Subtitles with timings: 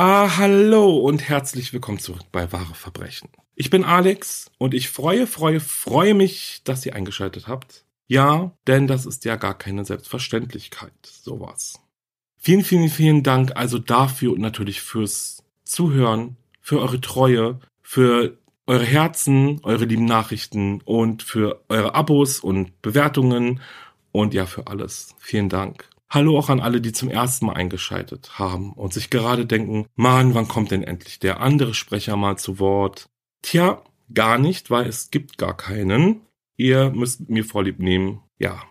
[0.00, 3.30] Ah, hallo und herzlich willkommen zurück bei Wahre Verbrechen.
[3.56, 7.84] Ich bin Alex und ich freue, freue, freue mich, dass ihr eingeschaltet habt.
[8.06, 11.80] Ja, denn das ist ja gar keine Selbstverständlichkeit, sowas.
[12.36, 18.38] Vielen, vielen, vielen Dank also dafür und natürlich fürs Zuhören, für eure Treue, für
[18.68, 23.60] eure Herzen, eure lieben Nachrichten und für eure Abos und Bewertungen
[24.12, 25.16] und ja, für alles.
[25.18, 25.90] Vielen Dank.
[26.10, 30.32] Hallo auch an alle, die zum ersten Mal eingeschaltet haben und sich gerade denken, Mann,
[30.32, 33.10] wann kommt denn endlich der andere Sprecher mal zu Wort?
[33.42, 33.82] Tja,
[34.14, 36.22] gar nicht, weil es gibt gar keinen.
[36.56, 38.22] Ihr müsst mir vorlieb nehmen.
[38.38, 38.62] Ja.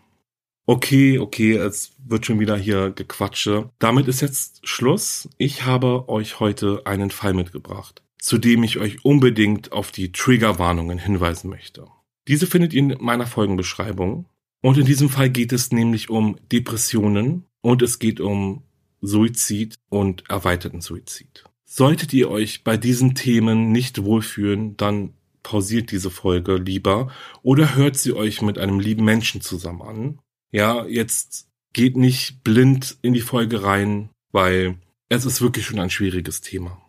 [0.66, 3.70] Okay, okay, es wird schon wieder hier gequatsche.
[3.78, 5.30] Damit ist jetzt Schluss.
[5.38, 10.98] Ich habe euch heute einen Fall mitgebracht, zu dem ich euch unbedingt auf die Triggerwarnungen
[10.98, 11.88] hinweisen möchte.
[12.28, 14.26] Diese findet ihr in meiner Folgenbeschreibung.
[14.62, 18.64] Und in diesem Fall geht es nämlich um Depressionen und es geht um
[19.02, 21.46] Suizid und erweiterten Suizid.
[21.66, 25.14] Solltet ihr euch bei diesen Themen nicht wohlfühlen, dann
[25.44, 27.12] pausiert diese Folge lieber
[27.44, 30.20] oder hört sie euch mit einem lieben Menschen zusammen an.
[30.52, 34.78] Ja, jetzt geht nicht blind in die Folge rein, weil
[35.10, 36.82] es ist wirklich schon ein schwieriges Thema.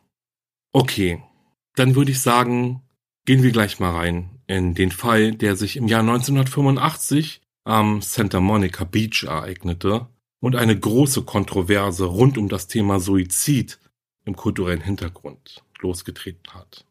[0.72, 1.22] Okay,
[1.74, 2.82] dann würde ich sagen,
[3.26, 8.40] gehen wir gleich mal rein in den Fall, der sich im Jahr 1985 am Santa
[8.40, 10.06] Monica Beach ereignete
[10.40, 13.78] und eine große Kontroverse rund um das Thema Suizid
[14.24, 16.86] im kulturellen Hintergrund losgetreten hat.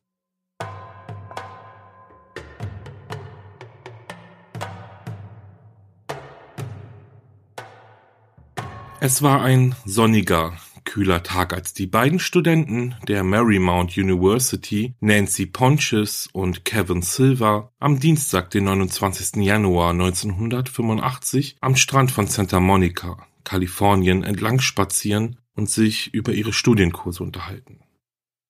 [9.00, 10.54] Es war ein sonniger,
[10.88, 18.00] kühler Tag, als die beiden Studenten der Marymount University, Nancy Pontius und Kevin Silver, am
[18.00, 19.44] Dienstag, den 29.
[19.44, 27.22] Januar 1985 am Strand von Santa Monica, Kalifornien, entlang spazieren und sich über ihre Studienkurse
[27.22, 27.82] unterhalten.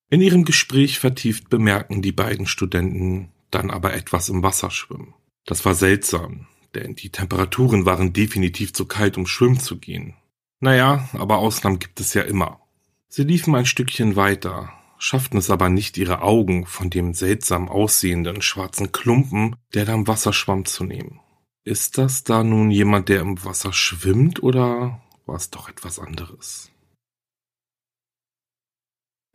[0.10, 5.16] In ihrem Gespräch vertieft bemerken die beiden Studenten dann aber etwas im Wasser schwimmen.
[5.46, 10.14] Das war seltsam, denn die Temperaturen waren definitiv zu kalt, um schwimmen zu gehen.
[10.60, 12.62] Naja, aber Ausnahmen gibt es ja immer.
[13.08, 18.42] Sie liefen ein Stückchen weiter, schafften es aber nicht, ihre Augen von dem seltsam aussehenden
[18.42, 21.20] schwarzen Klumpen, der da im Wasser schwamm, zu nehmen.
[21.64, 26.72] Ist das da nun jemand, der im Wasser schwimmt, oder war es doch etwas anderes?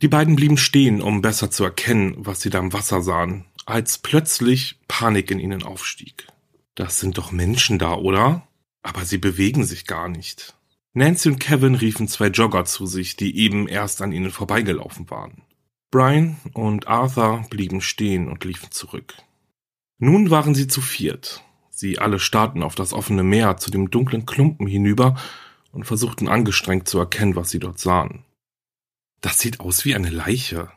[0.00, 3.98] Die beiden blieben stehen, um besser zu erkennen, was sie da im Wasser sahen, als
[3.98, 6.26] plötzlich Panik in ihnen aufstieg.
[6.74, 8.48] Das sind doch Menschen da, oder?
[8.82, 10.56] Aber sie bewegen sich gar nicht.
[10.94, 15.42] Nancy und Kevin riefen zwei Jogger zu sich, die eben erst an ihnen vorbeigelaufen waren.
[15.90, 19.14] Brian und Arthur blieben stehen und liefen zurück.
[19.98, 21.42] Nun waren sie zu viert.
[21.70, 25.16] Sie alle starrten auf das offene Meer zu dem dunklen Klumpen hinüber
[25.70, 28.24] und versuchten angestrengt zu erkennen, was sie dort sahen.
[29.22, 30.70] Das sieht aus wie eine Leiche.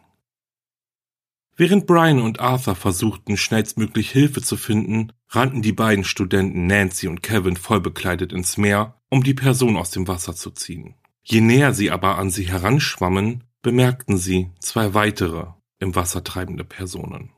[1.57, 7.24] Während Brian und Arthur versuchten, schnellstmöglich Hilfe zu finden, rannten die beiden Studenten Nancy und
[7.24, 10.96] Kevin vollbekleidet ins Meer, um die Person aus dem Wasser zu ziehen.
[11.24, 15.48] Je näher sie aber an sie heranschwammen, bemerkten sie zwei weitere
[15.80, 17.31] im Wasser treibende Personen.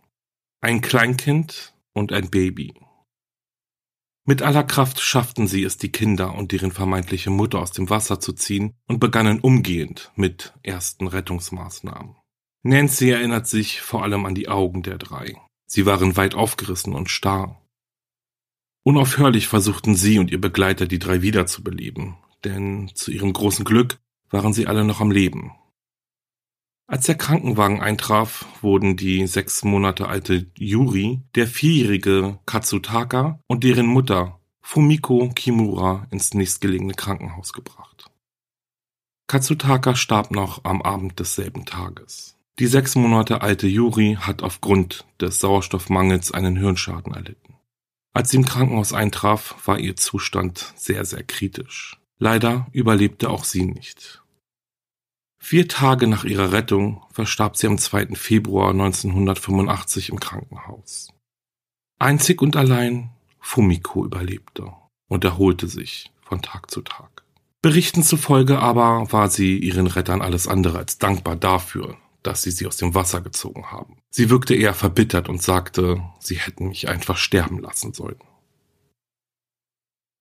[0.62, 2.74] Ein Kleinkind und ein Baby.
[4.26, 8.20] Mit aller Kraft schafften sie es, die Kinder und deren vermeintliche Mutter aus dem Wasser
[8.20, 12.17] zu ziehen und begannen umgehend mit ersten Rettungsmaßnahmen.
[12.68, 15.40] Nancy erinnert sich vor allem an die Augen der drei.
[15.68, 17.62] Sie waren weit aufgerissen und starr.
[18.84, 24.00] Unaufhörlich versuchten sie und ihr Begleiter die drei wiederzubeleben, denn zu ihrem großen Glück
[24.30, 25.54] waren sie alle noch am Leben.
[26.88, 33.88] Als der Krankenwagen eintraf, wurden die sechs Monate alte Yuri, der vierjährige Katsutaka und deren
[33.88, 38.12] Mutter Fumiko Kimura ins nächstgelegene Krankenhaus gebracht.
[39.28, 42.37] Katsutaka starb noch am Abend desselben Tages.
[42.60, 47.54] Die sechs Monate alte Yuri hat aufgrund des Sauerstoffmangels einen Hirnschaden erlitten.
[48.14, 52.00] Als sie im Krankenhaus eintraf, war ihr Zustand sehr, sehr kritisch.
[52.18, 54.24] Leider überlebte auch sie nicht.
[55.40, 58.16] Vier Tage nach ihrer Rettung verstarb sie am 2.
[58.16, 61.14] Februar 1985 im Krankenhaus.
[62.00, 64.74] Einzig und allein Fumiko überlebte
[65.08, 67.24] und erholte sich von Tag zu Tag.
[67.62, 72.68] Berichten zufolge aber war sie ihren Rettern alles andere als dankbar dafür, dass sie sie
[72.68, 74.02] aus dem Wasser gezogen haben.
[74.10, 78.20] Sie wirkte eher verbittert und sagte, sie hätten mich einfach sterben lassen sollen.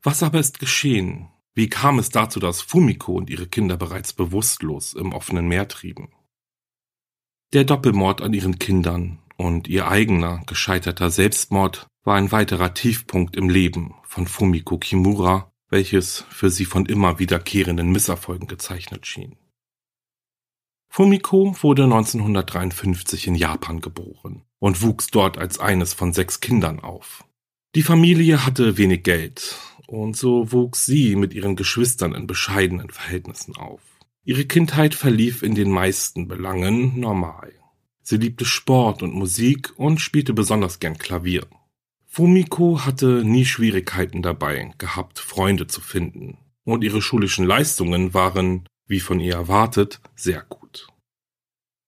[0.03, 1.31] Was aber ist geschehen?
[1.55, 6.11] Wie kam es dazu, dass Fumiko und ihre Kinder bereits bewusstlos im offenen Meer trieben?
[7.53, 13.49] Der Doppelmord an ihren Kindern und ihr eigener gescheiterter Selbstmord war ein weiterer Tiefpunkt im
[13.49, 19.37] Leben von Fumiko Kimura, welches für sie von immer wiederkehrenden Misserfolgen gezeichnet schien.
[20.89, 27.25] Fumiko wurde 1953 in Japan geboren und wuchs dort als eines von sechs Kindern auf.
[27.75, 29.57] Die Familie hatte wenig Geld
[29.87, 33.81] und so wuchs sie mit ihren Geschwistern in bescheidenen Verhältnissen auf.
[34.25, 37.53] Ihre Kindheit verlief in den meisten Belangen normal.
[38.03, 41.47] Sie liebte Sport und Musik und spielte besonders gern Klavier.
[42.07, 49.01] Fumiko hatte nie Schwierigkeiten dabei gehabt, Freunde zu finden, und ihre schulischen Leistungen waren, wie
[49.01, 50.66] von ihr erwartet, sehr gut.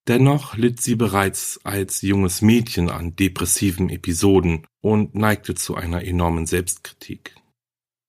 [0.08, 6.46] Dennoch litt sie bereits als junges Mädchen an depressiven Episoden und neigte zu einer enormen
[6.46, 7.36] Selbstkritik.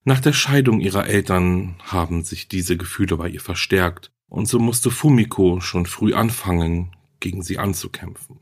[0.06, 4.92] Nach der Scheidung ihrer Eltern haben sich diese Gefühle bei ihr verstärkt und so musste
[4.92, 8.40] Fumiko schon früh anfangen, gegen sie anzukämpfen.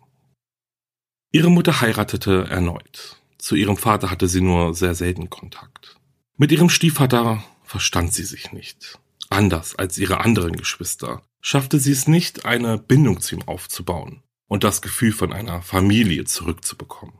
[1.31, 3.17] Ihre Mutter heiratete erneut.
[3.39, 5.97] Zu ihrem Vater hatte sie nur sehr selten Kontakt.
[6.37, 8.99] Mit ihrem Stiefvater verstand sie sich nicht.
[9.29, 14.65] Anders als ihre anderen Geschwister schaffte sie es nicht, eine Bindung zu ihm aufzubauen und
[14.65, 17.17] das Gefühl von einer Familie zurückzubekommen.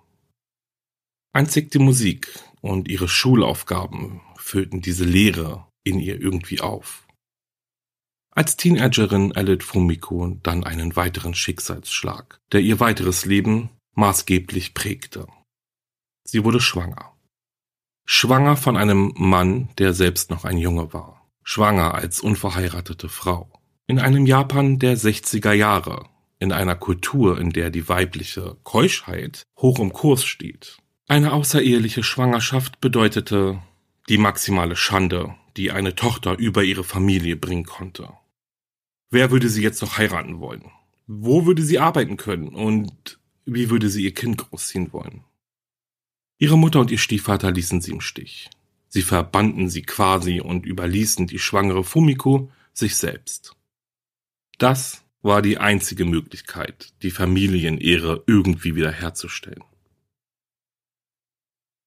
[1.32, 7.08] Einzig die Musik und ihre Schulaufgaben füllten diese Leere in ihr irgendwie auf.
[8.32, 15.28] Als Teenagerin erlitt Fumiko dann einen weiteren Schicksalsschlag, der ihr weiteres Leben maßgeblich prägte.
[16.26, 17.16] Sie wurde schwanger.
[18.06, 23.50] Schwanger von einem Mann, der selbst noch ein Junge war schwanger als unverheiratete Frau.
[23.90, 29.80] In einem Japan der 60er Jahre, in einer Kultur, in der die weibliche Keuschheit hoch
[29.80, 30.78] im Kurs steht.
[31.08, 33.62] Eine außereheliche Schwangerschaft bedeutete
[34.10, 38.10] die maximale Schande, die eine Tochter über ihre Familie bringen konnte.
[39.10, 40.66] Wer würde sie jetzt noch heiraten wollen?
[41.08, 45.24] Wo würde sie arbeiten können und wie würde sie ihr Kind großziehen wollen?
[46.40, 48.50] Ihre Mutter und ihr Stiefvater ließen sie im Stich.
[48.90, 53.57] Sie verbannten sie quasi und überließen die schwangere Fumiko sich selbst.
[54.58, 59.64] Das war die einzige Möglichkeit, die Familienehre irgendwie wiederherzustellen.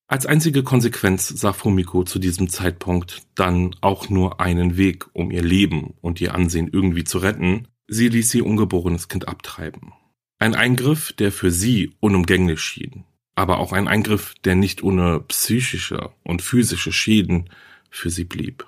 [0.06, 5.42] Als einzige Konsequenz sah Fumiko zu diesem Zeitpunkt dann auch nur einen Weg, um ihr
[5.42, 7.68] Leben und ihr Ansehen irgendwie zu retten.
[7.87, 9.92] Sie ließ ihr ungeborenes Kind abtreiben.
[10.38, 13.04] Ein Eingriff, der für sie unumgänglich schien,
[13.37, 17.50] aber auch ein Eingriff, der nicht ohne psychische und physische Schäden
[17.88, 18.66] für sie blieb.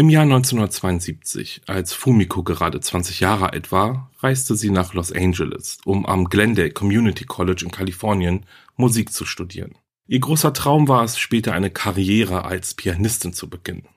[0.00, 5.76] Im Jahr 1972, als Fumiko gerade 20 Jahre alt war, reiste sie nach Los Angeles,
[5.84, 9.74] um am Glendale Community College in Kalifornien Musik zu studieren.
[10.08, 13.88] Ihr großer Traum war es, später eine Karriere als Pianistin zu beginnen.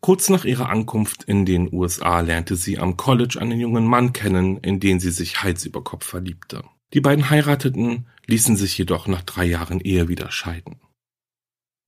[0.00, 4.56] Kurz nach ihrer Ankunft in den USA lernte sie am College einen jungen Mann kennen,
[4.56, 6.64] in den sie sich Hals über Kopf verliebte.
[6.94, 10.80] Die beiden heirateten, ließen sich jedoch nach drei Jahren Ehe wieder scheiden.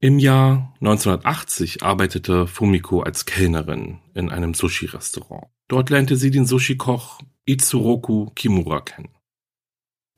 [0.04, 5.47] Im Jahr 1980 arbeitete Fumiko als Kellnerin in einem Sushi-Restaurant.
[5.68, 9.14] Dort lernte sie den Sushi-Koch Itsuroku Kimura kennen.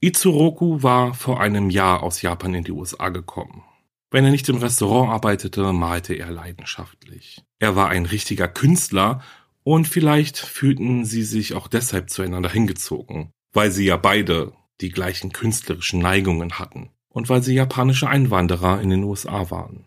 [0.01, 3.63] Itsuroku war vor einem Jahr aus Japan in die USA gekommen.
[4.11, 7.43] Wenn er nicht im Restaurant arbeitete, malte er leidenschaftlich.
[7.59, 9.21] Er war ein richtiger Künstler
[9.65, 15.31] und vielleicht fühlten sie sich auch deshalb zueinander hingezogen, weil sie ja beide die gleichen
[15.31, 19.87] künstlerischen Neigungen hatten und weil sie japanische Einwanderer in den USA waren.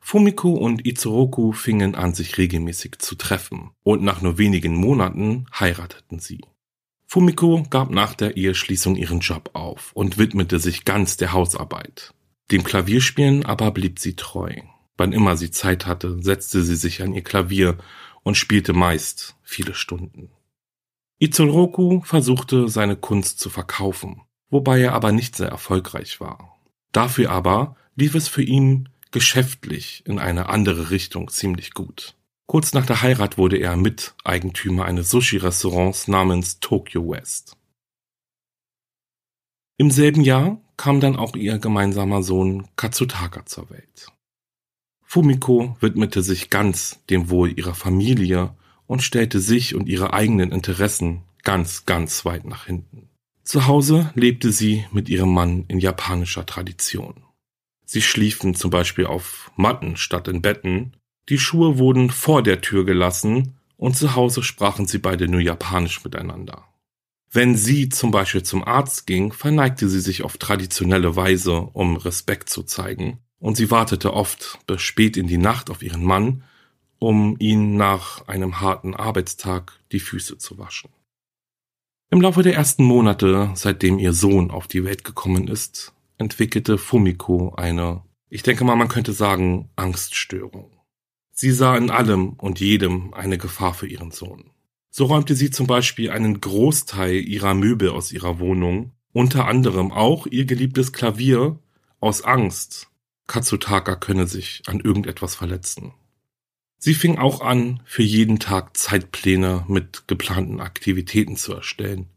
[0.00, 6.18] Fumiko und Itsuroku fingen an, sich regelmäßig zu treffen, und nach nur wenigen Monaten heirateten
[6.18, 6.42] sie.
[7.06, 12.12] Fumiko gab nach der Eheschließung ihren Job auf und widmete sich ganz der Hausarbeit.
[12.50, 14.52] Dem Klavierspielen aber blieb sie treu.
[14.96, 17.78] Wann immer sie Zeit hatte, setzte sie sich an ihr Klavier
[18.22, 20.30] und spielte meist viele Stunden.
[21.18, 26.58] Izoroku versuchte seine Kunst zu verkaufen, wobei er aber nicht sehr erfolgreich war.
[26.92, 32.14] Dafür aber lief es für ihn geschäftlich in eine andere Richtung ziemlich gut.
[32.46, 37.56] Kurz nach der Heirat wurde er Miteigentümer eines Sushi-Restaurants namens Tokyo West.
[39.78, 44.06] Im selben Jahr kam dann auch ihr gemeinsamer Sohn Katsutaka zur Welt.
[45.02, 48.54] Fumiko widmete sich ganz dem Wohl ihrer Familie
[48.86, 53.08] und stellte sich und ihre eigenen Interessen ganz, ganz weit nach hinten.
[53.46, 57.22] Zu Hause lebte sie mit ihrem Mann in japanischer Tradition.
[57.84, 60.96] Sie schliefen zum Beispiel auf Matten statt in Betten,
[61.28, 66.02] die Schuhe wurden vor der Tür gelassen und zu Hause sprachen sie beide nur Japanisch
[66.02, 66.64] miteinander.
[67.30, 72.50] Wenn sie zum Beispiel zum Arzt ging, verneigte sie sich auf traditionelle Weise, um Respekt
[72.50, 76.42] zu zeigen, und sie wartete oft bis spät in die Nacht auf ihren Mann,
[76.98, 80.90] um ihn nach einem harten Arbeitstag die Füße zu waschen.
[82.08, 87.54] Im Laufe der ersten Monate, seitdem ihr Sohn auf die Welt gekommen ist, entwickelte Fumiko
[87.56, 90.70] eine, ich denke mal, man könnte sagen, Angststörung.
[91.32, 94.50] Sie sah in allem und jedem eine Gefahr für ihren Sohn.
[94.88, 100.28] So räumte sie zum Beispiel einen Großteil ihrer Möbel aus ihrer Wohnung, unter anderem auch
[100.28, 101.58] ihr geliebtes Klavier,
[101.98, 102.88] aus Angst,
[103.26, 105.92] Katsutaka könne sich an irgendetwas verletzen.
[106.78, 112.10] Sie fing auch an, für jeden Tag Zeitpläne mit geplanten Aktivitäten zu erstellen,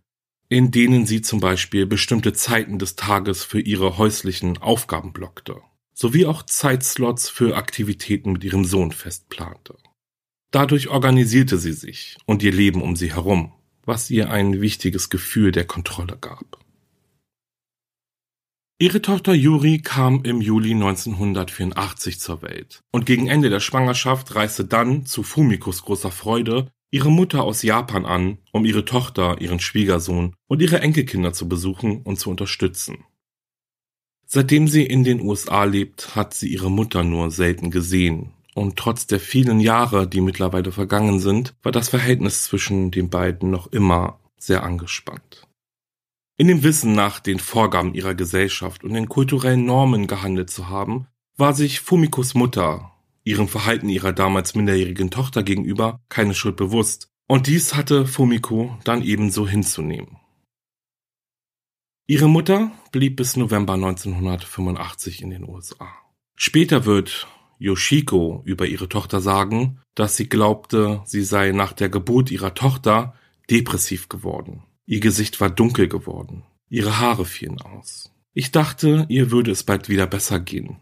[0.49, 5.61] in denen sie zum Beispiel bestimmte Zeiten des Tages für ihre häuslichen Aufgaben blockte,
[5.93, 9.77] sowie auch Zeitslots für Aktivitäten mit ihrem Sohn festplante.
[10.51, 13.53] Dadurch organisierte sie sich und ihr Leben um sie herum,
[13.85, 16.58] was ihr ein wichtiges Gefühl der Kontrolle gab.
[18.81, 24.63] Ihre Tochter Yuri kam im Juli 1984 zur Welt und gegen Ende der Schwangerschaft reiste
[24.63, 30.33] dann zu Fumikos großer Freude ihre Mutter aus Japan an, um ihre Tochter, ihren Schwiegersohn
[30.47, 33.03] und ihre Enkelkinder zu besuchen und zu unterstützen.
[34.25, 39.07] Seitdem sie in den USA lebt, hat sie ihre Mutter nur selten gesehen, und trotz
[39.07, 44.21] der vielen Jahre, die mittlerweile vergangen sind, war das Verhältnis zwischen den beiden noch immer
[44.37, 45.48] sehr angespannt.
[46.39, 51.07] In dem Wissen nach den Vorgaben ihrer Gesellschaft und den kulturellen Normen gehandelt zu haben,
[51.35, 52.93] war sich Fumikos Mutter
[53.25, 59.03] ihrem Verhalten ihrer damals minderjährigen Tochter gegenüber keine Schuld bewusst, und dies hatte Fumiko dann
[59.03, 60.17] ebenso hinzunehmen.
[62.07, 65.89] Ihre Mutter blieb bis November 1985 in den USA.
[66.37, 67.27] Später wird
[67.59, 73.13] Yoshiko über ihre Tochter sagen, dass sie glaubte, sie sei nach der Geburt ihrer Tochter
[73.51, 74.63] depressiv geworden.
[74.89, 76.41] Ihr Gesicht war dunkel geworden.
[76.67, 78.11] Ihre Haare fielen aus.
[78.33, 80.81] Ich dachte, ihr würde es bald wieder besser gehen.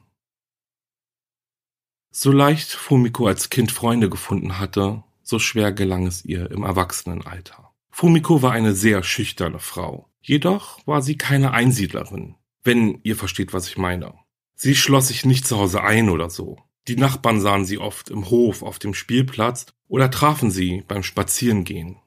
[2.09, 7.73] So leicht Fumiko als Kind Freunde gefunden hatte, so schwer gelang es ihr im Erwachsenenalter.
[7.89, 10.09] Fumiko war eine sehr schüchterne Frau.
[10.21, 14.13] Jedoch war sie keine Einsiedlerin, wenn ihr versteht, was ich meine.
[14.55, 16.59] Sie schloss sich nicht zu Hause ein oder so.
[16.87, 21.97] Die Nachbarn sahen sie oft im Hof, auf dem Spielplatz oder trafen sie beim Spazierengehen.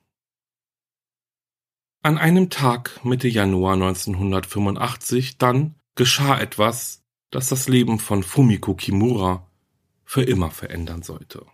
[2.02, 9.46] An einem Tag Mitte Januar 1985 dann geschah etwas, das das Leben von Fumiko Kimura
[10.06, 11.44] für immer verändern sollte.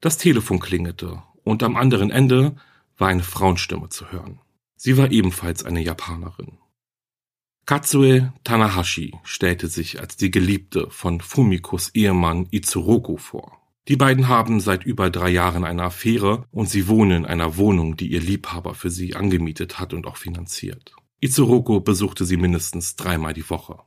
[0.00, 2.56] Das Telefon klingelte und am anderen Ende
[2.98, 4.40] war eine Frauenstimme zu hören.
[4.74, 6.58] Sie war ebenfalls eine Japanerin.
[7.66, 13.59] Katsue Tanahashi stellte sich als die Geliebte von Fumikos Ehemann Itsuroku vor.
[13.90, 17.96] Die beiden haben seit über drei Jahren eine Affäre und sie wohnen in einer Wohnung,
[17.96, 20.94] die ihr Liebhaber für sie angemietet hat und auch finanziert.
[21.18, 23.80] Itsuroku besuchte sie mindestens dreimal die Woche.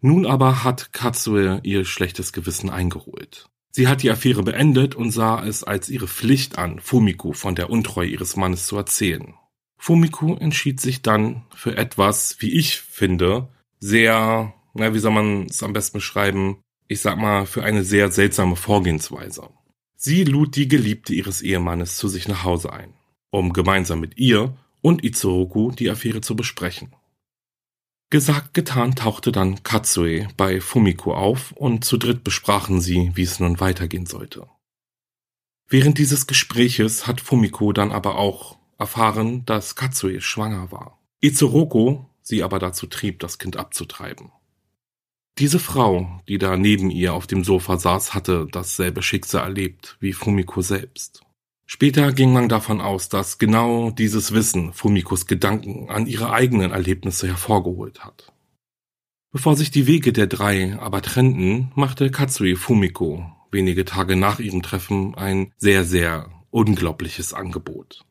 [0.00, 3.48] Nun aber hat Katsue ihr schlechtes Gewissen eingeholt.
[3.72, 7.68] Sie hat die Affäre beendet und sah es als ihre Pflicht an, Fumiko von der
[7.68, 9.34] Untreue ihres Mannes zu erzählen.
[9.76, 13.48] Fumiko entschied sich dann für etwas, wie ich finde,
[13.80, 18.10] sehr, na, wie soll man es am besten beschreiben, ich sag mal, für eine sehr
[18.10, 19.50] seltsame Vorgehensweise.
[19.96, 22.92] Sie lud die Geliebte ihres Ehemannes zu sich nach Hause ein,
[23.30, 26.94] um gemeinsam mit ihr und Itsuroku die Affäre zu besprechen.
[28.08, 33.40] Gesagt, getan tauchte dann Katsue bei Fumiko auf und zu dritt besprachen sie, wie es
[33.40, 34.46] nun weitergehen sollte.
[35.68, 41.00] Während dieses Gespräches hat Fumiko dann aber auch erfahren, dass Katsue schwanger war.
[41.20, 44.30] Izuroko sie aber dazu trieb, das Kind abzutreiben.
[45.38, 50.14] Diese Frau, die da neben ihr auf dem Sofa saß, hatte dasselbe Schicksal erlebt wie
[50.14, 51.22] Fumiko selbst.
[51.66, 57.26] Später ging man davon aus, dass genau dieses Wissen Fumikos Gedanken an ihre eigenen Erlebnisse
[57.26, 58.32] hervorgeholt hat.
[59.32, 64.62] Bevor sich die Wege der drei aber trennten, machte Katsui Fumiko wenige Tage nach ihrem
[64.62, 68.04] Treffen ein sehr, sehr unglaubliches Angebot.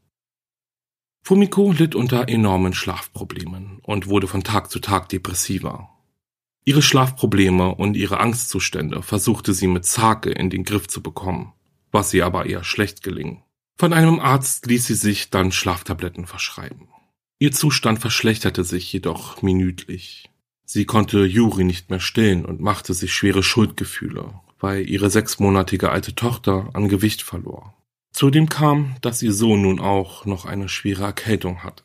[1.24, 5.95] Fumiko litt unter enormen Schlafproblemen und wurde von Tag zu Tag depressiver.
[6.68, 11.54] Ihre Schlafprobleme und ihre Angstzustände versuchte sie mit Zake in den Griff zu bekommen,
[11.92, 13.44] was ihr aber eher schlecht geling.
[13.78, 16.88] Von einem Arzt ließ sie sich dann Schlaftabletten verschreiben.
[17.38, 20.32] Ihr Zustand verschlechterte sich jedoch minütlich.
[20.66, 26.16] Sie konnte Juri nicht mehr stillen und machte sich schwere Schuldgefühle, weil ihre sechsmonatige alte
[26.16, 27.76] Tochter an Gewicht verlor.
[28.12, 31.84] Zudem kam, dass ihr Sohn nun auch noch eine schwere Erkältung hatte.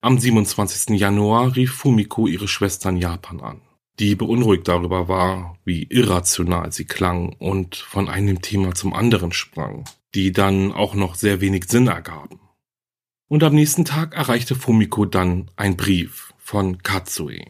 [0.00, 0.98] Am 27.
[0.98, 3.60] Januar rief Fumiko ihre Schwester in Japan an,
[3.98, 9.84] die beunruhigt darüber war, wie irrational sie klang und von einem Thema zum anderen sprang,
[10.14, 12.40] die dann auch noch sehr wenig Sinn ergaben.
[13.28, 17.44] Und am nächsten Tag erreichte Fumiko dann ein Brief von Katsue,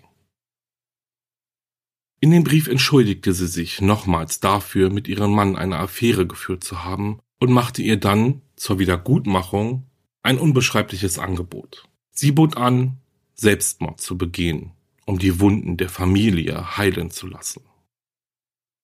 [2.24, 6.82] in dem Brief entschuldigte sie sich nochmals dafür, mit ihrem Mann eine Affäre geführt zu
[6.82, 9.84] haben und machte ihr dann zur Wiedergutmachung
[10.22, 11.84] ein unbeschreibliches Angebot.
[12.12, 12.96] Sie bot an,
[13.34, 14.72] Selbstmord zu begehen,
[15.04, 17.62] um die Wunden der Familie heilen zu lassen.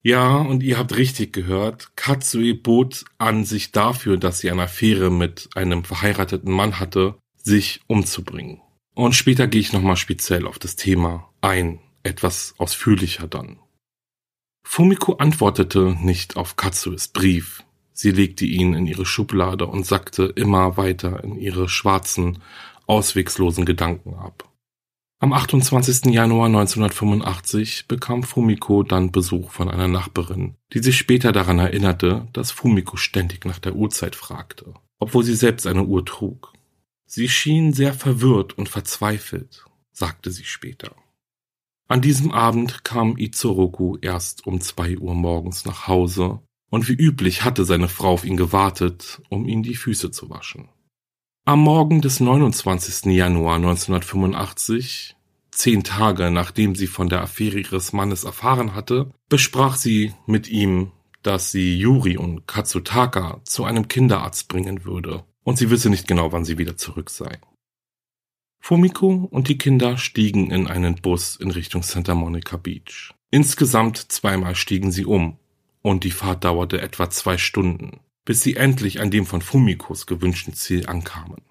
[0.03, 5.11] Ja, und ihr habt richtig gehört, Katsui bot an, sich dafür, dass sie eine Affäre
[5.11, 8.61] mit einem verheirateten Mann hatte, sich umzubringen.
[8.95, 13.59] Und später gehe ich nochmal speziell auf das Thema ein, etwas ausführlicher dann.
[14.62, 17.65] Fumiko antwortete nicht auf Katsues Brief.
[17.93, 22.39] Sie legte ihn in ihre Schublade und sackte immer weiter in ihre schwarzen,
[22.87, 24.50] auswegslosen Gedanken ab.
[25.23, 26.07] Am 28.
[26.15, 32.53] Januar 1985 bekam Fumiko dann Besuch von einer Nachbarin, die sich später daran erinnerte, dass
[32.53, 36.55] Fumiko ständig nach der Uhrzeit fragte, obwohl sie selbst eine Uhr trug.
[37.05, 40.97] Sie schien sehr verwirrt und verzweifelt, sagte sie später.
[41.87, 47.45] An diesem Abend kam Izoroku erst um zwei Uhr morgens nach Hause, und wie üblich
[47.45, 50.71] hatte seine Frau auf ihn gewartet, um ihm die Füße zu waschen.
[51.47, 53.07] Am Morgen des 29.
[53.07, 55.17] Januar 1985,
[55.50, 60.93] zehn Tage nachdem sie von der Affäre ihres Mannes erfahren hatte, besprach sie mit ihm,
[61.23, 66.31] dass sie Yuri und Katsutaka zu einem Kinderarzt bringen würde, und sie wisse nicht genau,
[66.31, 67.41] wann sie wieder zurück sei.
[68.63, 73.15] Fumiko und die Kinder stiegen in einen Bus in Richtung Santa Monica Beach.
[73.31, 75.39] Insgesamt zweimal stiegen sie um
[75.81, 80.54] und die Fahrt dauerte etwa zwei Stunden, bis sie endlich an dem von Fumikos gewünschten
[80.54, 81.43] Ziel ankamen.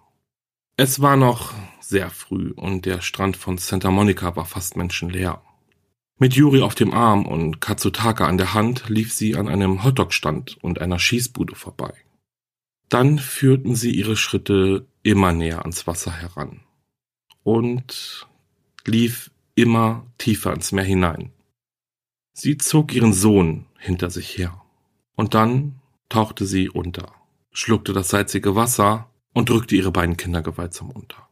[0.78, 5.42] Es war noch sehr früh und der Strand von Santa Monica war fast menschenleer.
[6.20, 10.56] Mit Yuri auf dem Arm und Katsutaka an der Hand lief sie an einem Hotdog-Stand
[10.64, 11.92] und einer Schießbude vorbei.
[12.88, 16.62] Dann führten sie ihre Schritte immer näher ans Wasser heran
[17.44, 18.26] und
[18.86, 21.34] lief immer tiefer ins Meer hinein.
[22.32, 24.62] Sie zog ihren Sohn hinter sich her.
[25.18, 25.79] Und dann
[26.10, 27.14] tauchte sie unter,
[27.52, 31.30] schluckte das salzige Wasser und drückte ihre beiden Kinder gewaltsam unter.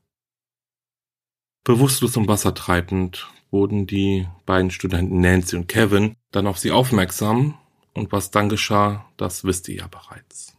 [1.63, 7.57] Bewusstlos im Wasser treibend wurden die beiden Studenten Nancy und Kevin dann auf sie aufmerksam
[7.93, 10.55] und was dann geschah, das wisst ihr ja bereits.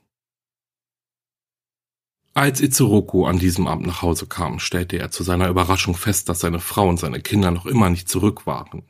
[2.34, 6.40] Als Itsuroku an diesem Abend nach Hause kam, stellte er zu seiner Überraschung fest, dass
[6.40, 8.84] seine Frau und seine Kinder noch immer nicht zurück waren.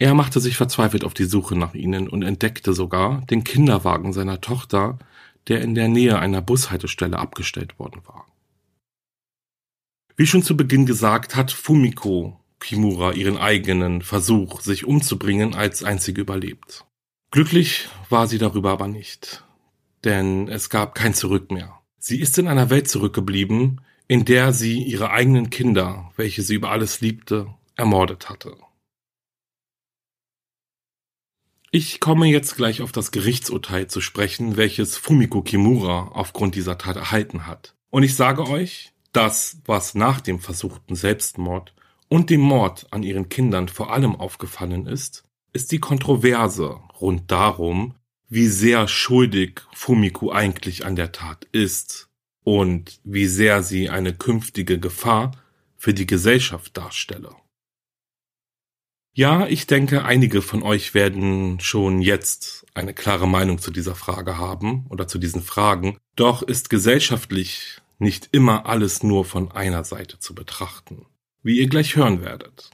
[0.00, 4.40] Er machte sich verzweifelt auf die Suche nach ihnen und entdeckte sogar den Kinderwagen seiner
[4.40, 4.98] Tochter,
[5.46, 8.26] der in der Nähe einer Bushaltestelle abgestellt worden war.
[10.16, 16.22] Wie schon zu Beginn gesagt, hat Fumiko Kimura ihren eigenen Versuch, sich umzubringen, als einzige
[16.22, 16.86] überlebt.
[17.30, 19.44] Glücklich war sie darüber aber nicht,
[20.04, 21.78] denn es gab kein Zurück mehr.
[21.98, 26.70] Sie ist in einer Welt zurückgeblieben, in der sie ihre eigenen Kinder, welche sie über
[26.70, 28.56] alles liebte, ermordet hatte.
[31.72, 36.96] Ich komme jetzt gleich auf das Gerichtsurteil zu sprechen, welches Fumiko Kimura aufgrund dieser Tat
[36.96, 37.76] erhalten hat.
[37.90, 41.72] Und ich sage euch, das, was nach dem versuchten Selbstmord
[42.08, 47.94] und dem Mord an ihren Kindern vor allem aufgefallen ist, ist die Kontroverse rund darum,
[48.28, 52.08] wie sehr schuldig Fumiko eigentlich an der Tat ist
[52.42, 55.30] und wie sehr sie eine künftige Gefahr
[55.76, 57.30] für die Gesellschaft darstelle.
[59.20, 64.38] Ja, ich denke, einige von euch werden schon jetzt eine klare Meinung zu dieser Frage
[64.38, 70.18] haben oder zu diesen Fragen, doch ist gesellschaftlich nicht immer alles nur von einer Seite
[70.18, 71.04] zu betrachten,
[71.42, 72.70] wie ihr gleich hören werdet.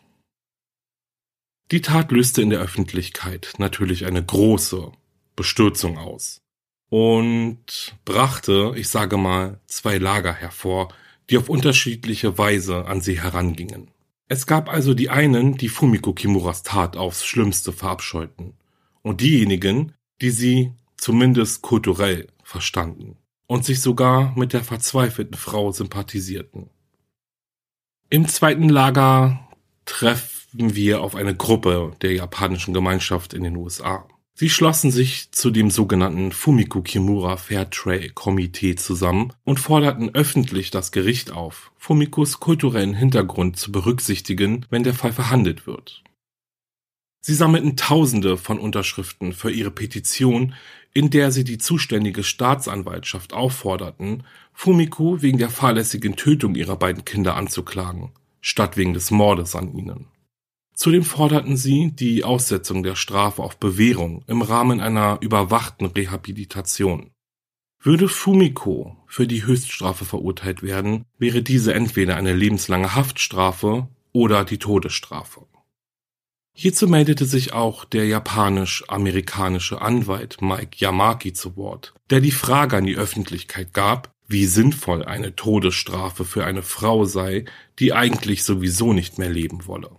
[1.72, 4.92] Die Tat löste in der Öffentlichkeit natürlich eine große
[5.35, 6.42] Bestürzung aus
[6.90, 10.94] und brachte, ich sage mal, zwei Lager hervor,
[11.28, 13.90] die auf unterschiedliche Weise an sie herangingen.
[14.28, 18.54] Es gab also die einen, die Fumiko Kimuras Tat aufs Schlimmste verabscheuten
[19.02, 26.70] und diejenigen, die sie zumindest kulturell verstanden und sich sogar mit der verzweifelten Frau sympathisierten.
[28.10, 29.48] Im zweiten Lager
[29.84, 34.08] treffen wir auf eine Gruppe der japanischen Gemeinschaft in den USA.
[34.38, 40.92] Sie schlossen sich zu dem sogenannten Fumiko Kimura Fairtrade Komitee zusammen und forderten öffentlich das
[40.92, 46.05] Gericht auf, Fumikos kulturellen Hintergrund zu berücksichtigen, wenn der Fall verhandelt wird.
[47.22, 50.53] Sie sammelten Tausende von Unterschriften für ihre Petition,
[50.92, 57.37] in der sie die zuständige Staatsanwaltschaft aufforderten, Fumiko wegen der fahrlässigen Tötung ihrer beiden Kinder
[57.37, 58.11] anzuklagen,
[58.42, 60.09] statt wegen des Mordes an ihnen.
[60.76, 67.12] Zudem forderten sie die Aussetzung der Strafe auf Bewährung im Rahmen einer überwachten Rehabilitation.
[67.80, 74.58] Würde Fumiko für die Höchststrafe verurteilt werden, wäre diese entweder eine lebenslange Haftstrafe oder die
[74.58, 75.46] Todesstrafe.
[76.52, 82.84] Hierzu meldete sich auch der japanisch-amerikanische Anwalt Mike Yamaki zu Wort, der die Frage an
[82.84, 87.46] die Öffentlichkeit gab, wie sinnvoll eine Todesstrafe für eine Frau sei,
[87.78, 89.90] die eigentlich sowieso nicht mehr leben wolle.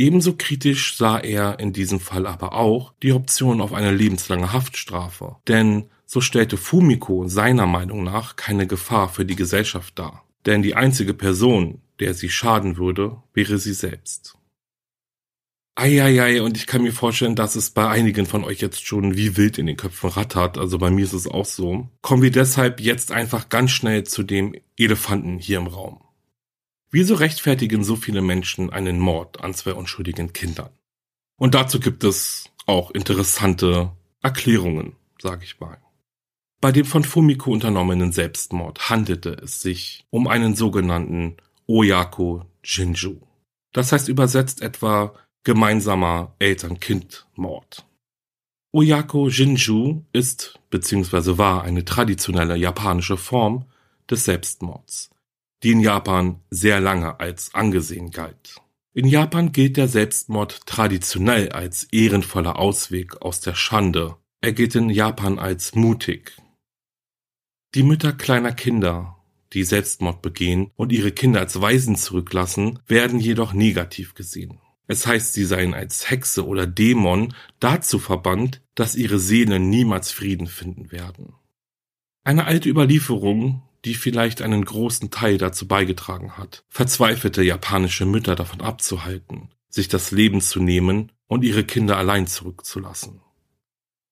[0.00, 5.36] Ebenso kritisch sah er in diesem Fall aber auch die Option auf eine lebenslange Haftstrafe,
[5.48, 10.76] denn so stellte Fumiko seiner Meinung nach keine Gefahr für die Gesellschaft dar, denn die
[10.76, 14.38] einzige Person, der sie schaden würde, wäre sie selbst.
[15.74, 19.36] Eieiei, und ich kann mir vorstellen, dass es bei einigen von euch jetzt schon wie
[19.36, 21.88] wild in den Köpfen rattert, also bei mir ist es auch so.
[22.02, 26.00] Kommen wir deshalb jetzt einfach ganz schnell zu dem Elefanten hier im Raum.
[26.90, 30.70] Wieso rechtfertigen so viele Menschen einen Mord an zwei unschuldigen Kindern?
[31.36, 35.78] Und dazu gibt es auch interessante Erklärungen, sage ich mal.
[36.60, 43.20] Bei dem von Fumiko unternommenen Selbstmord handelte es sich um einen sogenannten Oyako Jinju.
[43.72, 47.86] Das heißt übersetzt etwa gemeinsamer Eltern-Kind-Mord.
[48.72, 51.38] Oyako Jinju ist bzw.
[51.38, 53.66] war eine traditionelle japanische Form
[54.10, 55.10] des Selbstmords
[55.62, 58.60] die in Japan sehr lange als angesehen galt.
[58.94, 64.16] In Japan gilt der Selbstmord traditionell als ehrenvoller Ausweg aus der Schande.
[64.40, 66.32] Er gilt in Japan als mutig.
[67.74, 69.16] Die Mütter kleiner Kinder,
[69.52, 74.58] die Selbstmord begehen und ihre Kinder als Waisen zurücklassen, werden jedoch negativ gesehen.
[74.86, 80.46] Es heißt, sie seien als Hexe oder Dämon dazu verbannt, dass ihre Seelen niemals Frieden
[80.46, 81.34] finden werden.
[82.24, 88.60] Eine alte Überlieferung die vielleicht einen großen Teil dazu beigetragen hat, verzweifelte japanische Mütter davon
[88.60, 93.20] abzuhalten, sich das Leben zu nehmen und ihre Kinder allein zurückzulassen.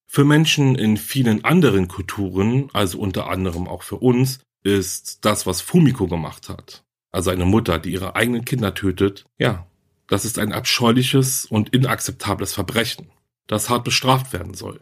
[0.07, 5.61] Für Menschen in vielen anderen Kulturen, also unter anderem auch für uns, ist das, was
[5.61, 9.66] Fumiko gemacht hat, also eine Mutter, die ihre eigenen Kinder tötet, ja,
[10.09, 13.11] das ist ein abscheuliches und inakzeptables Verbrechen,
[13.46, 14.81] das hart bestraft werden soll.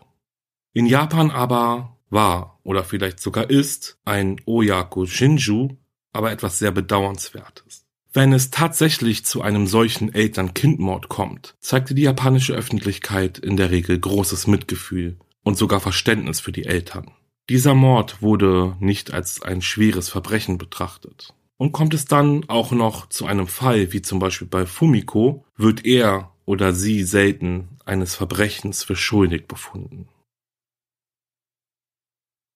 [0.72, 5.76] In Japan aber war oder vielleicht sogar ist ein Oyaku Shinju
[6.14, 7.84] aber etwas sehr Bedauernswertes.
[8.12, 13.98] Wenn es tatsächlich zu einem solchen Eltern-Kind-Mord kommt, zeigte die japanische Öffentlichkeit in der Regel
[13.98, 17.10] großes Mitgefühl und sogar Verständnis für die Eltern.
[17.50, 21.34] Dieser Mord wurde nicht als ein schweres Verbrechen betrachtet.
[21.56, 25.84] Und kommt es dann auch noch zu einem Fall, wie zum Beispiel bei Fumiko, wird
[25.84, 30.08] er oder sie selten eines Verbrechens für schuldig befunden.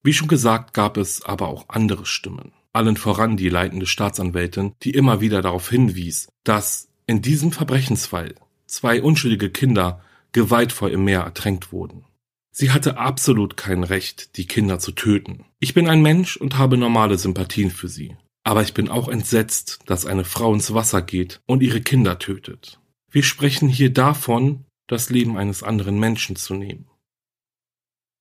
[0.02, 4.90] Wie schon gesagt, gab es aber auch andere Stimmen, allen voran die leitende Staatsanwältin, die
[4.90, 8.34] immer wieder darauf hinwies, dass in diesem Verbrechensfall
[8.66, 12.04] zwei unschuldige Kinder gewaltvoll im Meer ertränkt wurden.
[12.50, 15.44] Sie hatte absolut kein Recht, die Kinder zu töten.
[15.60, 18.16] Ich bin ein Mensch und habe normale Sympathien für sie.
[18.44, 22.80] Aber ich bin auch entsetzt, dass eine Frau ins Wasser geht und ihre Kinder tötet.
[23.10, 26.86] Wir sprechen hier davon, das Leben eines anderen Menschen zu nehmen.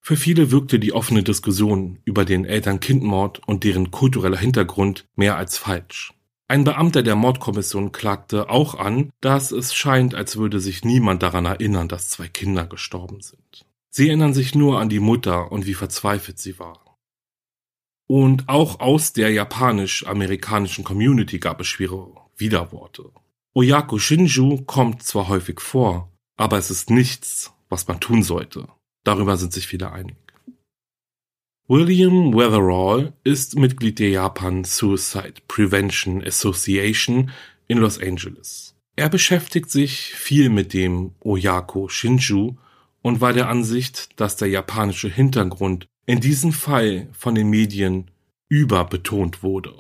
[0.08, 5.58] Für viele wirkte die offene Diskussion über den Eltern-Kind-Mord und deren kultureller Hintergrund mehr als
[5.58, 6.14] falsch.
[6.48, 11.44] Ein Beamter der Mordkommission klagte auch an, dass es scheint, als würde sich niemand daran
[11.44, 13.66] erinnern, dass zwei Kinder gestorben sind.
[13.90, 16.98] Sie erinnern sich nur an die Mutter und wie verzweifelt sie war.
[18.08, 23.12] Und auch aus der japanisch-amerikanischen Community gab es schwere Widerworte.
[23.54, 28.70] Oyako Shinju kommt zwar häufig vor, aber es ist nichts, was man tun sollte.
[29.04, 30.18] Darüber sind sich viele einig.
[31.70, 37.32] William Weatherall ist Mitglied der Japan Suicide Prevention Association
[37.68, 38.74] in Los Angeles.
[38.96, 42.56] Er beschäftigt sich viel mit dem Oyako Shinju
[43.02, 48.10] und war der Ansicht, dass der japanische Hintergrund in diesem Fall von den Medien
[48.50, 49.74] überbetont wurde.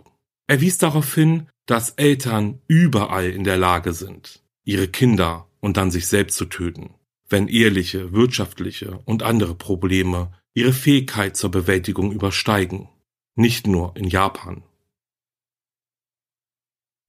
[0.47, 5.89] Er wies darauf hin, dass Eltern überall in der Lage sind, ihre Kinder und dann
[5.89, 6.91] sich selbst zu töten,
[7.29, 12.89] wenn ehrliche, wirtschaftliche und andere Probleme ihre Fähigkeit zur Bewältigung übersteigen,
[13.35, 14.63] nicht nur in Japan.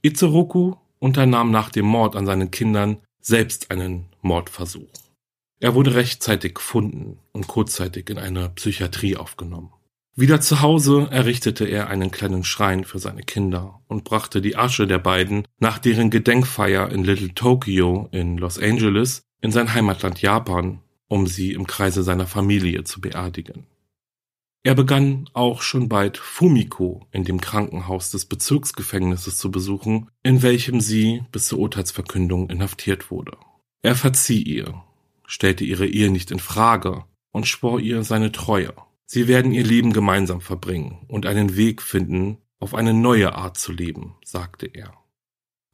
[0.03, 4.91] Itzeroku unternahm nach dem Mord an seinen Kindern selbst einen Mordversuch.
[5.61, 9.73] Er wurde rechtzeitig gefunden und kurzzeitig in eine Psychiatrie aufgenommen.
[10.15, 14.87] Wieder zu Hause errichtete er einen kleinen Schrein für seine Kinder und brachte die Asche
[14.87, 20.81] der beiden nach deren Gedenkfeier in Little Tokyo in Los Angeles in sein Heimatland Japan,
[21.09, 23.67] um sie im Kreise seiner Familie zu beerdigen.
[24.65, 30.81] Er begann auch schon bald Fumiko in dem Krankenhaus des Bezirksgefängnisses zu besuchen, in welchem
[30.81, 33.37] sie bis zur Urteilsverkündung inhaftiert wurde.
[33.83, 34.83] Er verzieh ihr,
[35.27, 38.75] stellte ihre Ehe nicht in Frage und schwor ihr seine Treue.
[39.07, 43.73] Sie werden ihr Leben gemeinsam verbringen und einen Weg finden, auf eine neue Art zu
[43.73, 44.93] leben, sagte er.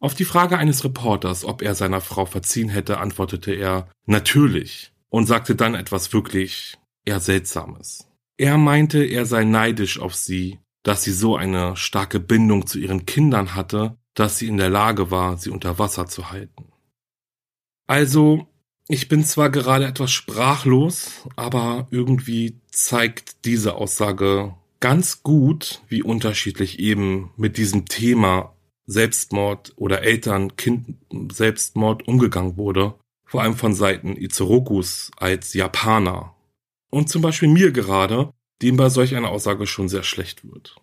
[0.04, 5.24] Auf die Frage eines Reporters, ob er seiner Frau verziehen hätte, antwortete er natürlich und
[5.24, 8.06] sagte dann etwas wirklich eher Seltsames.
[8.36, 13.06] Er meinte, er sei neidisch auf sie, dass sie so eine starke Bindung zu ihren
[13.06, 16.66] Kindern hatte, dass sie in der Lage war, sie unter Wasser zu halten.
[17.86, 18.46] Also,
[18.88, 26.78] ich bin zwar gerade etwas sprachlos, aber irgendwie zeigt diese Aussage ganz gut, wie unterschiedlich
[26.78, 28.53] eben mit diesem Thema
[28.86, 32.94] Selbstmord oder Eltern-Kind-Selbstmord umgegangen wurde,
[33.24, 36.36] vor allem von Seiten Itzerokus als Japaner
[36.90, 40.76] und zum Beispiel mir gerade, dem bei solch einer Aussage schon sehr schlecht wird.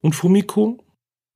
[0.00, 0.82] Und Fumiko,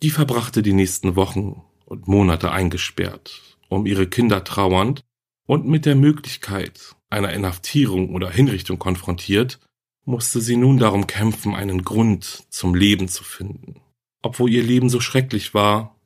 [0.02, 5.04] die verbrachte die nächsten Wochen und Monate eingesperrt, um ihre Kinder trauernd
[5.46, 9.59] und mit der Möglichkeit einer Inhaftierung oder Hinrichtung konfrontiert,
[10.04, 13.81] musste sie nun darum kämpfen, einen Grund zum Leben zu finden,
[14.28, 15.96] obwohl ihr Leben so schrecklich war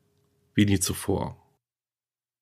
[0.55, 1.37] wie nie zuvor.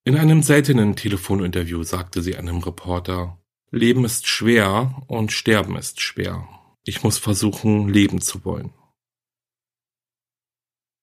[0.04, 3.38] In einem seltenen Telefoninterview sagte sie einem Reporter,
[3.70, 6.46] Leben ist schwer und Sterben ist schwer.
[6.84, 8.74] Ich muss versuchen, leben zu wollen.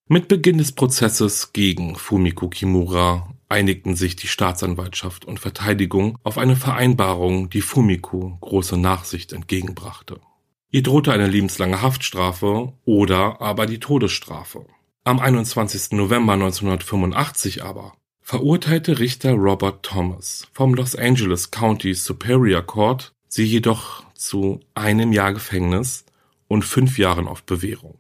[0.10, 6.56] Mit Beginn des Prozesses gegen Fumiko Kimura einigten sich die Staatsanwaltschaft und Verteidigung auf eine
[6.56, 10.20] Vereinbarung, die Fumiko große Nachsicht entgegenbrachte.
[10.70, 14.66] Ihr drohte eine lebenslange Haftstrafe oder aber die Todesstrafe.
[15.06, 15.92] Am 21.
[15.92, 24.04] November 1985 aber verurteilte Richter Robert Thomas vom Los Angeles County Superior Court sie jedoch
[24.14, 26.04] zu einem Jahr Gefängnis
[26.50, 28.00] und fünf Jahren auf Bewährung.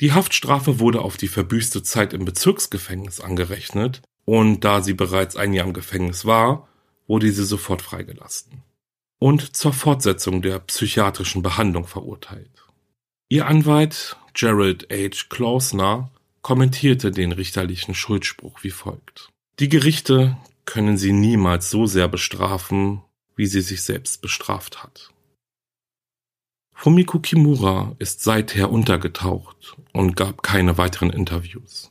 [0.00, 5.52] Die Haftstrafe wurde auf die verbüßte Zeit im Bezirksgefängnis angerechnet und da sie bereits ein
[5.52, 6.68] Jahr im Gefängnis war,
[7.06, 8.62] wurde sie sofort freigelassen
[9.18, 12.50] und zur Fortsetzung der psychiatrischen Behandlung verurteilt.
[13.28, 15.26] Ihr Anwalt Gerald H.
[15.28, 16.10] Klausner
[16.42, 19.28] kommentierte den richterlichen Schuldspruch wie folgt.
[19.58, 23.02] Die Gerichte können sie niemals so sehr bestrafen,
[23.34, 25.12] wie sie sich selbst bestraft hat.
[26.74, 31.90] Fumiko Kimura ist seither untergetaucht und gab keine weiteren Interviews.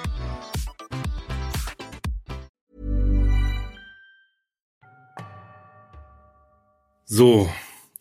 [7.13, 7.49] So,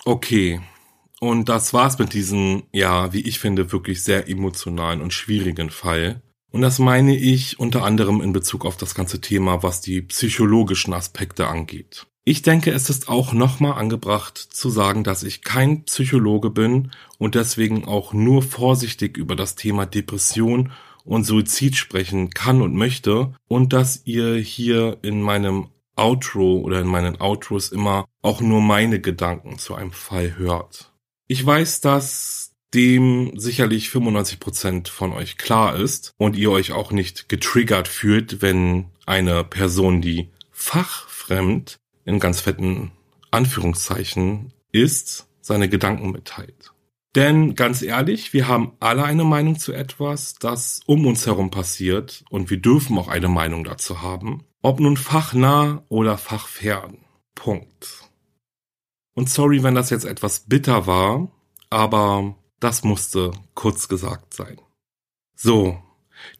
[0.04, 0.60] Okay.
[1.20, 6.22] Und das war's mit diesem, ja, wie ich finde, wirklich sehr emotionalen und schwierigen Fall.
[6.50, 10.94] Und das meine ich unter anderem in Bezug auf das ganze Thema, was die psychologischen
[10.94, 12.06] Aspekte angeht.
[12.24, 17.34] Ich denke, es ist auch nochmal angebracht zu sagen, dass ich kein Psychologe bin und
[17.34, 20.72] deswegen auch nur vorsichtig über das Thema Depression
[21.04, 25.68] und Suizid sprechen kann und möchte und dass ihr hier in meinem
[26.00, 30.92] Outro oder in meinen Outros immer auch nur meine Gedanken zu einem Fall hört.
[31.26, 37.28] Ich weiß, dass dem sicherlich 95% von euch klar ist und ihr euch auch nicht
[37.28, 42.92] getriggert fühlt, wenn eine Person, die fachfremd in ganz fetten
[43.30, 46.72] Anführungszeichen ist, seine Gedanken mitteilt.
[47.16, 52.24] Denn ganz ehrlich, wir haben alle eine Meinung zu etwas, das um uns herum passiert
[52.30, 54.44] und wir dürfen auch eine Meinung dazu haben.
[54.62, 56.98] Ob nun fachnah oder fachfern.
[57.34, 58.10] Punkt.
[59.14, 61.30] Und sorry, wenn das jetzt etwas bitter war,
[61.70, 64.60] aber das musste kurz gesagt sein.
[65.34, 65.82] So,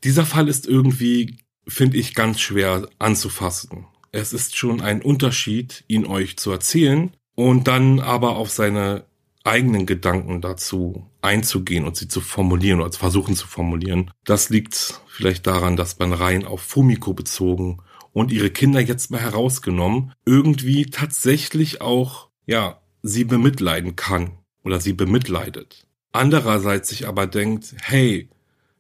[0.04, 3.87] dieser Fall ist irgendwie, finde ich, ganz schwer anzufassen.
[4.12, 9.06] Es ist schon ein Unterschied, ihn euch zu erzählen und dann aber auf seine
[9.44, 14.11] eigenen Gedanken dazu einzugehen und sie zu formulieren oder zu versuchen zu formulieren.
[14.24, 17.80] Das liegt vielleicht daran, dass man rein auf Fumiko bezogen
[18.12, 24.92] und ihre Kinder jetzt mal herausgenommen irgendwie tatsächlich auch, ja, sie bemitleiden kann oder sie
[24.92, 25.86] bemitleidet.
[26.12, 28.28] Andererseits sich aber denkt, hey,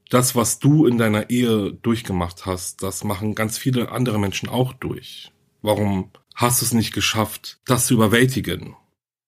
[0.08, 4.72] das, was du in deiner Ehe durchgemacht hast, das machen ganz viele andere Menschen auch
[4.72, 5.32] durch.
[5.62, 8.74] Warum hast du es nicht geschafft, das zu überwältigen?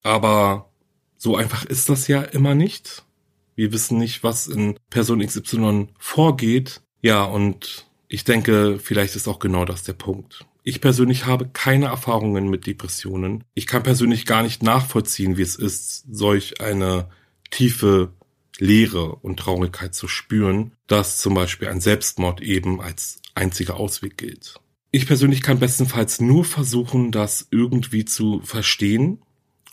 [0.02, 0.72] Aber
[1.16, 3.04] so einfach ist das ja immer nicht.
[3.54, 6.80] Wir wissen nicht, was in Person XY vorgeht.
[7.00, 10.44] Ja, und ich denke, vielleicht ist auch genau das der Punkt.
[10.64, 13.42] Ich persönlich habe keine Erfahrungen mit Depressionen.
[13.54, 17.08] Ich kann persönlich gar nicht nachvollziehen, wie es ist, solch eine
[17.50, 18.12] tiefe
[18.58, 24.60] Leere und Traurigkeit zu spüren, dass zum Beispiel ein Selbstmord eben als einziger Ausweg gilt.
[24.90, 29.22] Ich persönlich kann bestenfalls nur versuchen, das irgendwie zu verstehen.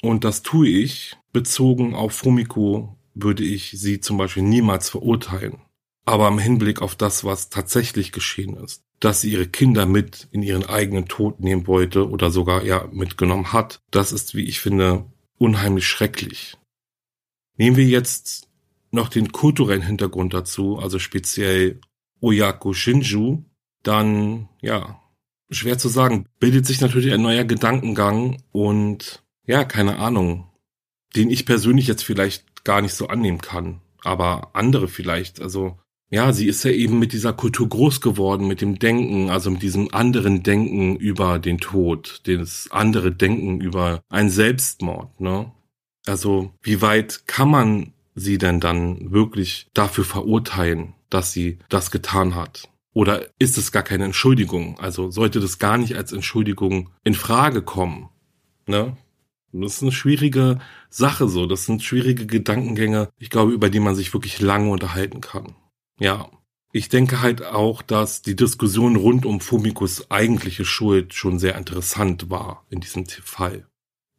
[0.02, 1.18] Und das tue ich.
[1.34, 5.58] Bezogen auf Fumiko würde ich sie zum Beispiel niemals verurteilen.
[6.10, 10.42] Aber im Hinblick auf das, was tatsächlich geschehen ist, dass sie ihre Kinder mit in
[10.42, 15.06] ihren eigenen Tod nehmen wollte oder sogar ja mitgenommen hat, das ist, wie ich finde,
[15.38, 16.58] unheimlich schrecklich.
[17.58, 18.50] Nehmen wir jetzt
[18.90, 21.80] noch den kulturellen Hintergrund dazu, also speziell
[22.22, 23.44] Oyako Shinju,
[23.84, 25.00] dann, ja,
[25.52, 30.50] schwer zu sagen, bildet sich natürlich ein neuer Gedankengang und, ja, keine Ahnung,
[31.16, 35.78] den ich persönlich jetzt vielleicht gar nicht so annehmen kann, aber andere vielleicht, also,
[36.12, 39.62] ja, sie ist ja eben mit dieser Kultur groß geworden, mit dem Denken, also mit
[39.62, 45.52] diesem anderen Denken über den Tod, das andere Denken über einen Selbstmord, ne?
[46.08, 52.36] Also, wie weit kann man sie denn dann wirklich dafür verurteilen, dass sie das getan
[52.36, 52.70] hat?
[52.94, 54.80] Oder ist es gar keine Entschuldigung?
[54.80, 58.10] Also sollte das gar nicht als Entschuldigung in Frage kommen?
[58.66, 58.98] Ne?
[59.52, 61.46] Das ist eine schwierige Sache so.
[61.46, 65.56] Das sind schwierige Gedankengänge, ich glaube, über die man sich wirklich lange unterhalten kann.
[66.00, 66.30] Ja.
[66.72, 72.30] Ich denke halt auch, dass die Diskussion rund um Fumikos eigentliche Schuld schon sehr interessant
[72.30, 73.66] war in diesem Fall.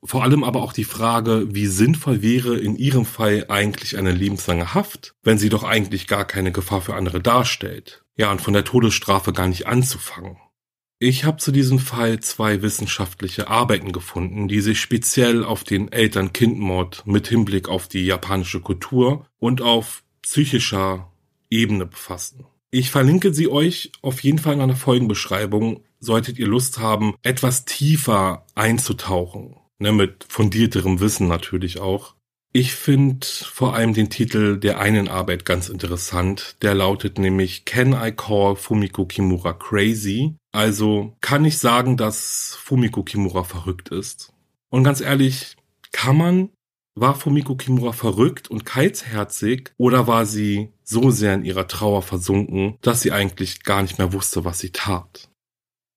[0.02, 4.74] Vor allem aber auch die Frage, wie sinnvoll wäre in ihrem Fall eigentlich eine lebenslange
[4.74, 8.02] Haft, wenn sie doch eigentlich gar keine Gefahr für andere darstellt.
[8.16, 10.38] Ja, und von der Todesstrafe gar nicht anzufangen.
[10.98, 17.06] Ich habe zu diesem Fall zwei wissenschaftliche Arbeiten gefunden, die sich speziell auf den Eltern-Kind-Mord
[17.06, 21.09] mit Hinblick auf die japanische Kultur und auf psychischer
[21.50, 22.46] Ebene befassen.
[22.70, 27.64] Ich verlinke sie euch auf jeden Fall in einer Folgenbeschreibung, solltet ihr Lust haben, etwas
[27.64, 32.14] tiefer einzutauchen ne, mit fundierterem Wissen natürlich auch.
[32.52, 36.56] Ich finde vor allem den Titel der einen Arbeit ganz interessant.
[36.62, 40.34] Der lautet nämlich Can I Call Fumiko Kimura Crazy?
[40.50, 44.32] Also kann ich sagen, dass Fumiko Kimura verrückt ist?
[44.68, 45.56] Und ganz ehrlich,
[45.92, 46.48] kann man?
[46.94, 52.76] War Fumiko Kimura verrückt und kaltherzig oder war sie so sehr in ihrer Trauer versunken,
[52.82, 55.28] dass sie eigentlich gar nicht mehr wusste, was sie tat?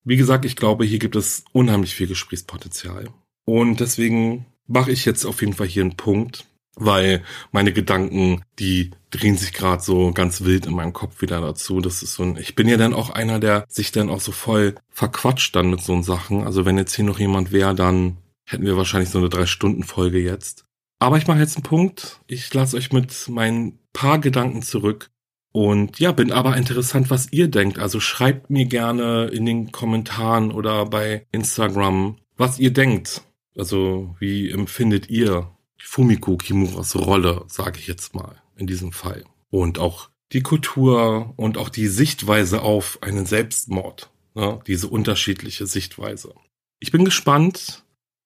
[0.04, 3.10] Wie gesagt, ich glaube, hier gibt es unheimlich viel Gesprächspotenzial.
[3.46, 8.92] Und deswegen mache ich jetzt auf jeden Fall hier einen Punkt, weil meine Gedanken, die
[9.12, 11.80] drehen sich gerade so ganz wild in meinem Kopf wieder dazu.
[11.80, 14.32] Das ist so ein, ich bin ja dann auch einer, der sich dann auch so
[14.32, 16.44] voll verquatscht dann mit so Sachen.
[16.44, 20.66] Also wenn jetzt hier noch jemand wäre, dann hätten wir wahrscheinlich so eine Drei-Stunden-Folge jetzt.
[21.04, 22.22] Aber ich mache jetzt einen Punkt.
[22.28, 25.10] Ich lasse euch mit meinen paar Gedanken zurück.
[25.52, 27.78] Und ja, bin aber interessant, was ihr denkt.
[27.78, 33.22] Also schreibt mir gerne in den Kommentaren oder bei Instagram, was ihr denkt.
[33.58, 39.26] Also wie empfindet ihr Fumiko Kimuras Rolle, sage ich jetzt mal, in diesem Fall?
[39.50, 44.62] Und auch die Kultur und auch die Sichtweise auf einen Selbstmord, ne?
[44.68, 46.34] diese unterschiedliche Sichtweise.
[46.80, 47.83] Ich bin gespannt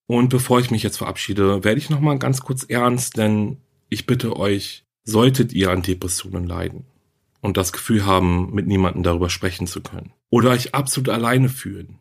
[0.08, 3.58] und bevor ich mich jetzt verabschiede, werde ich nochmal ganz kurz ernst, denn
[3.90, 6.86] ich bitte euch, solltet ihr an Depressionen leiden
[7.42, 12.00] und das Gefühl haben, mit niemandem darüber sprechen zu können oder euch absolut alleine fühlen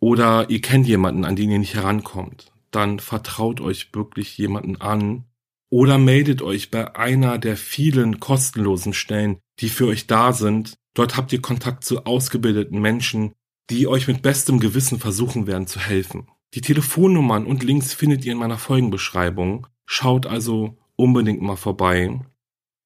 [0.00, 5.24] oder ihr kennt jemanden, an den ihr nicht herankommt, dann vertraut euch wirklich jemanden an
[5.70, 10.74] oder meldet euch bei einer der vielen kostenlosen Stellen, die für euch da sind.
[10.94, 13.32] Dort habt ihr Kontakt zu ausgebildeten Menschen,
[13.70, 16.28] die euch mit bestem Gewissen versuchen werden zu helfen.
[16.54, 19.66] Die Telefonnummern und Links findet ihr in meiner Folgenbeschreibung.
[19.84, 22.20] Schaut also unbedingt mal vorbei.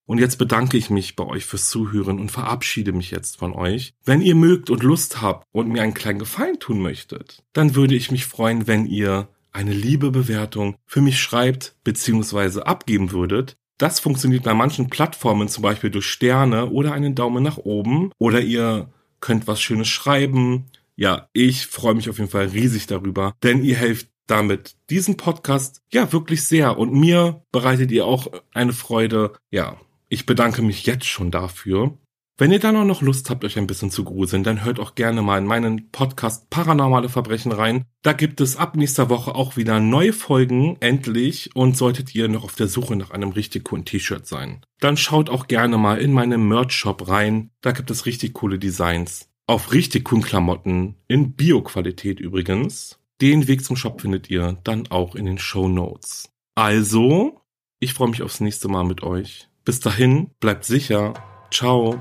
[0.07, 3.95] Und jetzt bedanke ich mich bei euch fürs Zuhören und verabschiede mich jetzt von euch.
[4.05, 7.95] Wenn ihr mögt und Lust habt und mir einen kleinen Gefallen tun möchtet, dann würde
[7.95, 12.63] ich mich freuen, wenn ihr eine liebe Bewertung für mich schreibt bzw.
[12.63, 13.57] abgeben würdet.
[13.79, 18.41] Das funktioniert bei manchen Plattformen zum Beispiel durch Sterne oder einen Daumen nach oben oder
[18.41, 20.67] ihr könnt was Schönes schreiben.
[21.01, 25.81] Ja, ich freue mich auf jeden Fall riesig darüber, denn ihr helft damit diesen Podcast
[25.91, 29.33] ja wirklich sehr und mir bereitet ihr auch eine Freude.
[29.51, 29.81] Ja,
[30.11, 31.97] ich bedanke mich jetzt schon dafür.
[32.37, 34.95] Wenn ihr dann auch noch Lust habt, euch ein bisschen zu gruseln, dann hört auch
[34.95, 37.87] gerne mal in meinen Podcast Paranormale Verbrechen rein.
[38.03, 42.45] Da gibt es ab nächster Woche auch wieder neue Folgen, endlich, und solltet ihr noch
[42.45, 44.61] auf der Suche nach einem richtig coolen T-Shirt sein.
[44.81, 49.30] Dann schaut auch gerne mal in meinen Merch-Shop rein, da gibt es richtig coole Designs.
[49.51, 53.01] Auf richtig coolen Klamotten, in Bio-Qualität übrigens.
[53.21, 56.31] Den Weg zum Shop findet ihr dann auch in den Show Notes.
[56.55, 57.41] Also,
[57.81, 59.49] ich freue mich aufs nächste Mal mit euch.
[59.65, 61.15] Bis dahin, bleibt sicher.
[61.51, 62.01] Ciao.